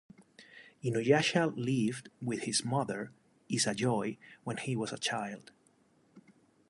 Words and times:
Inuyasha 0.83 1.53
lived 1.55 2.09
with 2.23 2.45
his 2.45 2.65
mother 2.65 3.11
Izayoi 3.51 4.17
when 4.43 4.57
he 4.57 4.75
was 4.75 4.91
a 4.91 4.97
child. 4.97 5.51